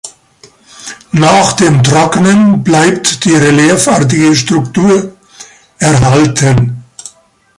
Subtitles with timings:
[1.11, 5.15] Nach dem Trocknen bleibt die reliefartige Struktur
[5.77, 6.83] erhalten.